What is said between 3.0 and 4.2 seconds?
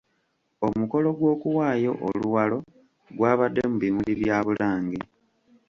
gwabadde mu bimuli